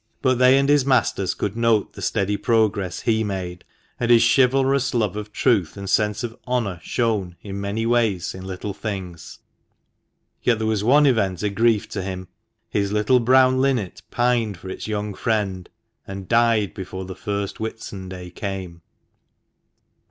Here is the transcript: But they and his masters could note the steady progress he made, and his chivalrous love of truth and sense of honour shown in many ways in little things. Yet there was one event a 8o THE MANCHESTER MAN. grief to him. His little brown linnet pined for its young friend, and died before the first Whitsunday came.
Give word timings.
But 0.23 0.39
they 0.39 0.57
and 0.57 0.67
his 0.67 0.83
masters 0.83 1.35
could 1.35 1.55
note 1.55 1.93
the 1.93 2.01
steady 2.01 2.35
progress 2.35 3.01
he 3.01 3.23
made, 3.23 3.63
and 3.99 4.09
his 4.09 4.23
chivalrous 4.35 4.95
love 4.95 5.15
of 5.15 5.31
truth 5.31 5.77
and 5.77 5.87
sense 5.87 6.23
of 6.23 6.35
honour 6.47 6.79
shown 6.81 7.35
in 7.43 7.61
many 7.61 7.85
ways 7.85 8.33
in 8.33 8.43
little 8.43 8.73
things. 8.73 9.37
Yet 10.41 10.57
there 10.57 10.65
was 10.65 10.83
one 10.83 11.05
event 11.05 11.13
a 11.13 11.13
8o 11.13 11.13
THE 11.13 11.21
MANCHESTER 11.21 11.45
MAN. 11.45 11.53
grief 11.73 11.89
to 11.89 12.01
him. 12.01 12.27
His 12.71 12.91
little 12.91 13.19
brown 13.19 13.61
linnet 13.61 14.01
pined 14.09 14.57
for 14.57 14.69
its 14.71 14.87
young 14.87 15.13
friend, 15.13 15.69
and 16.07 16.27
died 16.27 16.73
before 16.73 17.05
the 17.05 17.13
first 17.15 17.57
Whitsunday 17.59 18.31
came. 18.31 18.81